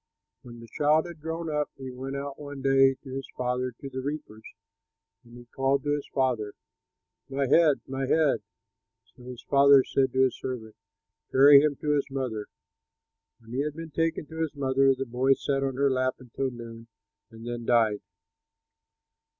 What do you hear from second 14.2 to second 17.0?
to his mother, the boy sat on her lap until noon